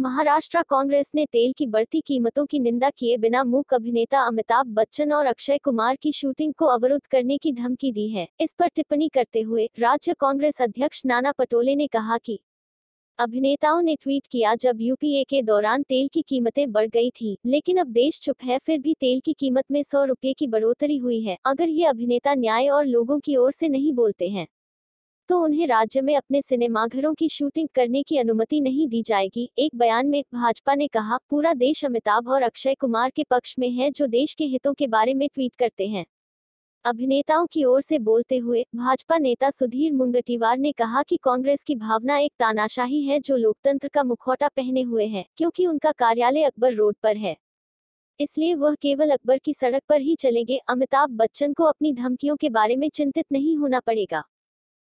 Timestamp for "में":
19.70-19.82, 26.00-26.16, 30.06-30.24, 33.58-33.70, 35.14-35.28, 52.76-52.88